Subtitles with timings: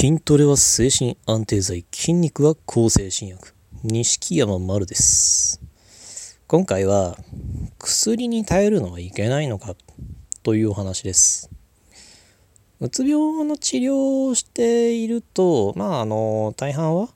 [0.00, 3.52] 筋トレは精神安定剤、筋肉は抗精神薬。
[3.82, 5.60] 錦山丸です。
[6.46, 7.18] 今回は
[7.80, 9.74] 薬に頼るのはいけないのか？
[10.44, 11.50] というお話です。
[12.78, 17.08] うつ病の治療をしていると、まああの大半は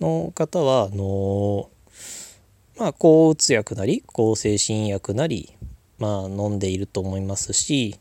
[0.00, 1.68] の方はあの
[2.78, 5.54] まあ抗うつ薬なり抗精神薬なり
[5.98, 7.96] まあ飲んでいると思いますし、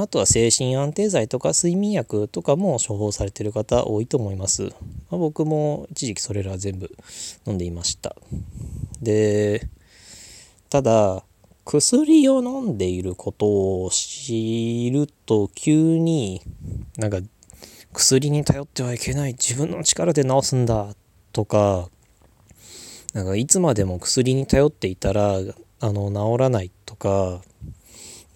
[0.00, 4.64] あとは精神安定剤とか睡眠薬とかも処方されてる方多いと思います。
[4.64, 4.70] ま
[5.12, 6.90] あ、僕も一時期それら全部
[7.46, 8.16] 飲んでいました。
[9.00, 9.68] で、
[10.68, 11.24] ただ、
[11.66, 13.46] 薬を飲んでいること
[13.84, 16.40] を知ると急に
[16.96, 17.18] なんか
[17.92, 20.94] 薬に頼ってはいけない自分の力で治すんだ
[21.32, 21.88] とか
[23.14, 25.38] なんかいつまでも薬に頼っていたら
[25.80, 27.42] あの治らないとか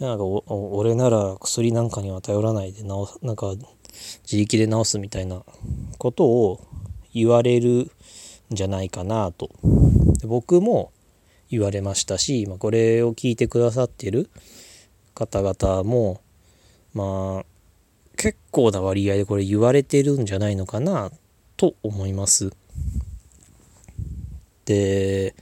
[0.00, 2.86] なんか俺なら薬なんかには頼らないで治
[3.22, 3.54] なんか
[4.22, 5.42] 自力で治すみたいな
[5.98, 6.66] ことを
[7.12, 7.90] 言われるん
[8.50, 9.50] じゃないかなと
[10.20, 10.90] で僕も
[11.50, 14.30] 言われましたし、まあ、これを聞いてくださってる
[15.14, 16.22] 方々も
[16.94, 17.44] まあ
[18.16, 21.10] 結構な割合でこれ言われてるんじゃないのかな
[21.56, 22.50] と思います。
[24.64, 25.34] で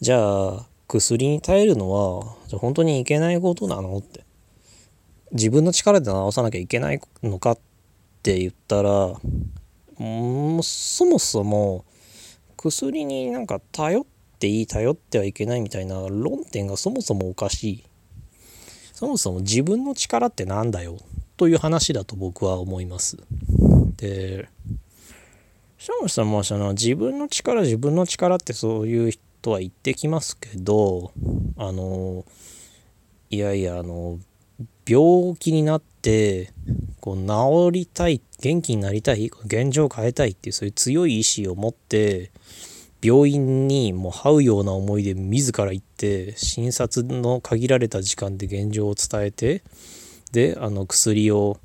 [0.00, 0.66] じゃあ
[0.98, 2.24] 薬に頼るのは
[2.58, 4.24] 本当にいけないことなのって。
[5.32, 7.58] 自分の力で治さなきゃいけないのかっ
[8.22, 9.14] て言ったら
[9.96, 11.84] もそもそも
[12.56, 14.04] 薬になんか頼っ
[14.38, 17.84] ていい頼ってはいけないみたいな論点がそもそもおかしい。
[18.92, 20.98] そもそも自分の力ってなんだよ
[21.36, 23.16] という話だと僕は思います。
[23.96, 24.48] で
[25.78, 31.12] そもそもその自分の力自分の力ってそういう人とは言ってきますけど
[31.56, 32.24] あの
[33.30, 34.18] いやいやあの
[34.86, 36.52] 病気になって
[37.00, 42.30] こう治りたい元気になりたい現状を変えたいっていうそういう強い意志を持って
[43.02, 49.62] 病院にもう這うような思いで自ら行って診察の限られた時間で現状を伝えて
[50.32, 51.58] であの薬を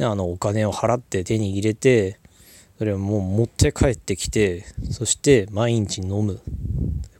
[0.00, 2.18] あのお金を払って手に入れて
[2.78, 6.40] それをもう持って帰ってきてそして毎日飲む。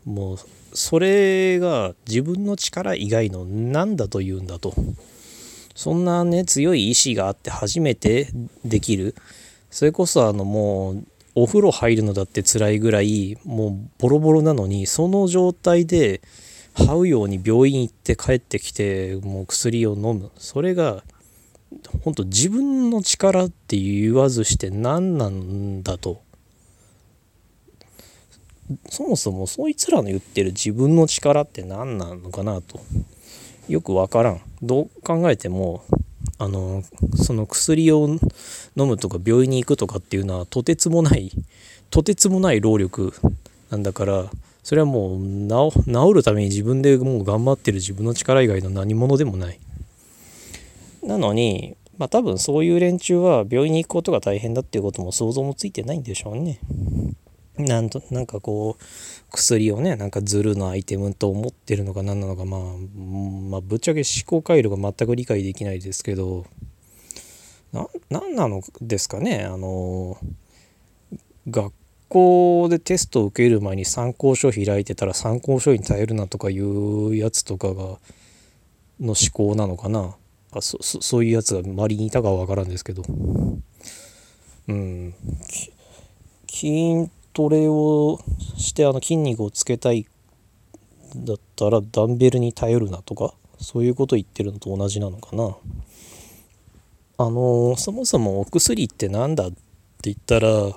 [0.05, 0.39] もう
[0.75, 4.75] それが自分の力以外の何だというんだと。
[5.75, 8.29] そんなね強い意志があって初めて
[8.65, 9.15] できる。
[9.71, 16.21] それこそあのもうお風呂入るのだって辛いぐらいもうボロボロなのにその状態で
[16.75, 20.31] 這うように病院行って帰ってきてもう薬を飲む。
[20.37, 21.03] それが
[22.05, 26.23] 本当自分の力って言わずして何なんだと。
[28.89, 32.81] そもそもそいつらの言ってる自分の力って何なのかなと
[33.69, 34.41] よくわからん。
[34.63, 35.83] どう考えても
[36.39, 36.83] あの
[37.15, 38.09] その薬を
[38.77, 41.31] 飲むとか病院に行くとかっていうのはとてつもない
[41.91, 43.13] とてつもない労力
[43.71, 44.31] なんだから
[44.63, 49.59] それはもう治るために自分でもう頑張ってる自分の力以外の何者でもない。
[51.03, 56.59] なのにまあ多分そういう連中は病院に行くことが大変だっていうことも想像もついてないんでしょうね。
[57.59, 58.85] なんとなんかこう
[59.31, 66.47] 薬をねなんかズルのアイテムと思ってるのか何なのかまあ、まあ、ぶっちゃけ思考回路が全く理解できないですけど
[67.73, 70.17] な何なのですかねあの
[71.49, 71.75] 学
[72.09, 77.99] 校でテストを受ける前に参考書開いてたら参考書に頼るなとかいうやつとかがの
[79.01, 80.15] 思考なのかな。
[80.55, 83.03] あそそういうやつが周りにいたかは分からんですけど。
[84.69, 85.15] うん。
[86.47, 88.21] 筋トレを
[88.57, 90.07] してあの筋肉をつけたい
[91.17, 95.57] だったらダンベルに頼るなとかそういうこと言ってるのと同じなのかな。
[97.19, 99.57] あのそもそもお薬って何だって
[100.05, 100.73] 言ったら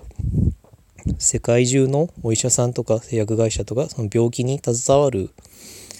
[1.17, 5.31] 世界中のお医者さんとか製薬会社とかその病気に携わる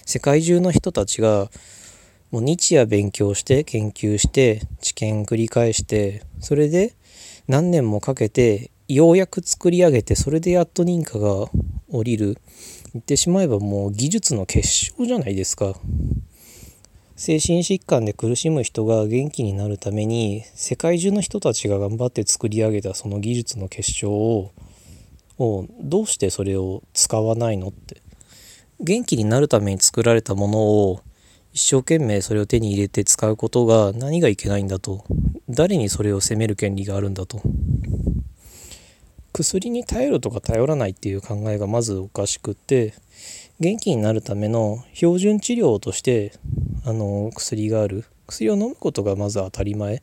[0.06, 1.50] 世界中の人たちが
[2.32, 6.94] もう日夜勉強して研究して治験繰り返してそれで
[7.48, 11.48] 何年もかけてようやく作り上げてそれでやっと認可が
[11.90, 12.38] 下りる。
[12.94, 15.74] 言ってしまえばもう技術の結晶じゃないですか。
[17.16, 24.52] 精神疾患で苦しむ人が元気になるために世界中の人たちが頑張って作り上げたその技術の結晶を
[25.40, 28.02] をどうしてそれを使わないのって。
[28.80, 31.02] 元気になるために作られたものを
[31.54, 35.06] 一生懸命それを手に入れて使うことが何がいけないんだと。
[35.50, 37.42] 誰にそれを責める権利があるんだと。
[39.36, 42.94] 薬に頼るとか頼らないっていう考えがまずおかしくって
[43.60, 46.32] 元気になるための標準治療として
[46.86, 48.06] あの薬がある。
[48.28, 50.02] 薬を飲むことがまず当たり前。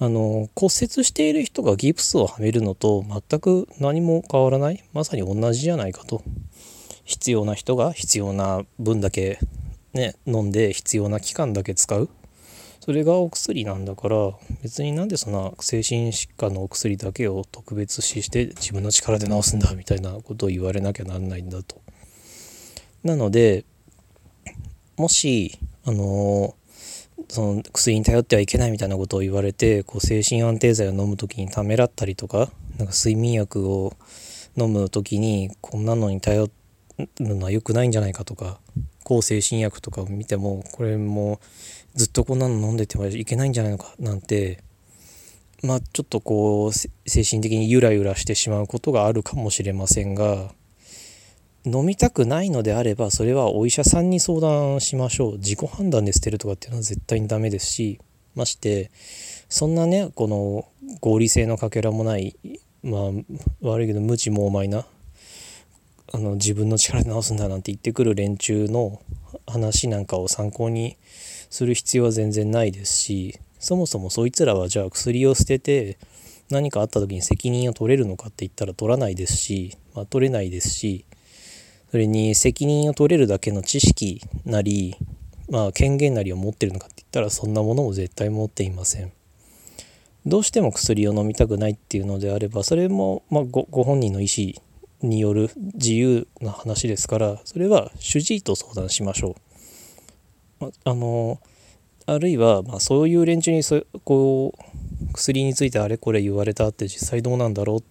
[0.00, 4.82] あの骨折している人がギプスをはめるのと全く何も変わらない。
[4.92, 6.22] まさに同じじゃないかと。
[7.04, 9.38] 必要な人が必要な分だけ
[9.92, 12.08] ね飲んで必要な期間だけ使う。
[12.80, 14.32] それがお薬なんだから
[14.62, 21.80] 別になんでそんな精神疾患のお薬だけを特別視して自分の力で治すんだみたいなことを言われなきゃなんないんだと。
[23.04, 23.64] なので
[24.96, 26.54] もしあの
[27.28, 33.92] その薬に頼ってはいけないみたいなことを言われてこう精神安定剤を飲む時にためらったりとかなんか睡眠薬を
[34.56, 38.58] 飲む時にこんなのに頼るのは良くないんじゃないかとか
[39.04, 41.40] 抗精神薬とかを見てもこれも
[41.94, 44.62] ずっとこんなの飲んでてはいけないんじゃないのかなんて
[45.62, 46.88] まあちょっとこう精
[47.22, 50.52] 神的にゆらゆらしてしまうことがあるかもしれませんが
[51.64, 55.38] 飲みたくないのであればそれはお医者さんに相談しましょう。
[55.38, 58.00] 自己判断で捨てるとかっていうのは絶対にダメですし
[58.34, 58.90] まして
[59.50, 60.68] そんなねこの
[61.00, 62.36] 合理性のかけらもない
[62.82, 63.00] まあ
[63.60, 64.86] 悪いけど無知猛昧な
[66.12, 69.00] あの自分の力で治すんだなんて言ってくる連中の
[69.46, 70.96] 話なんかを参考に
[71.50, 75.98] する必要は全然ないですしそもそもそいつらはじゃあ薬を捨てて
[76.50, 81.04] 何かあった時に責任を取れるのかって言ったら取らないですし、まあ、取れないですし
[81.90, 84.96] それに責任を取れるだけの知識なり、
[85.48, 89.12] まあ、権限なりを持ってるのかって言ったらそんなものも絶対持っていません。
[90.26, 94.52] どうしても薬を飲みたくないっていうのであればそれも、まあ、ごご本人の意思
[95.02, 99.49] による自由な話ですからそれは主治医と相談しましょう。
[100.60, 101.40] まあの
[102.06, 107.82] あるいは、まあ、そういう連中にそこう薬についてあれこれ言われたって実際どうなんだろうっ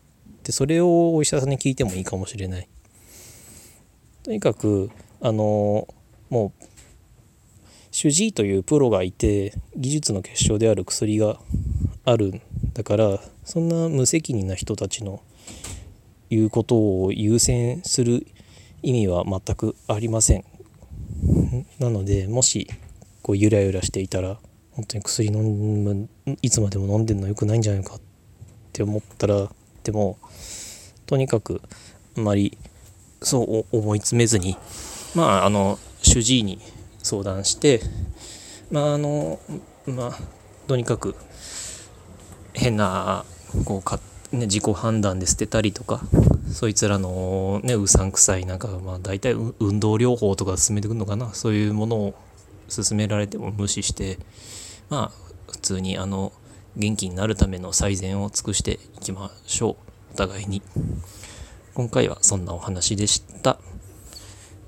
[0.43, 2.67] てそれをお医者さんに聞いてもいいかもしれない。
[4.23, 5.87] とにかくあの
[6.29, 6.65] もう
[7.91, 11.39] 主治医というプロがいて技術の結晶である薬が
[12.05, 12.41] あるん
[12.73, 15.21] だからそんな無責任な人たちの
[16.29, 18.27] 言うことを優先する
[18.83, 20.58] 意味は全くありません。
[21.79, 22.69] なのでもし
[23.21, 24.37] こうゆらゆらしていたら
[24.71, 26.09] 本当に薬飲む
[26.41, 28.01] いつまでも飲んでるの良くないんじゃないかっ
[28.71, 29.49] て思ったら
[29.83, 30.17] でも
[31.05, 31.61] とにかく
[32.17, 32.57] あまり
[33.21, 34.57] そう思い詰めずに
[35.15, 36.59] まああの主治医に
[37.03, 37.81] 相談して
[38.71, 39.39] まああの
[39.85, 40.19] まあ
[40.67, 41.15] とにかく
[42.53, 43.25] 変な
[43.65, 43.81] こう、
[44.31, 46.01] ね、自己判断で捨てたりとか
[46.51, 52.13] そいつらのねうさんくさいなんかまあ大体運動療法とか進めてくるのかなそういうものを
[52.69, 54.19] 勧められても無視して
[54.89, 56.31] まあ普通にあの
[56.75, 59.75] 元気になるための最善を尽くしていきましょう
[60.13, 60.61] お互いに。
[61.73, 63.57] 今回はそんなお話でした。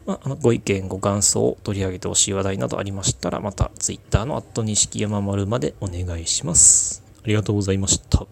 [0.05, 7.03] まあ、あのご意見、ご感想を、取り上げてほしい話題などありましたら、また Twitter の錦山丸までお願いします。
[7.23, 8.25] ありがとうございました。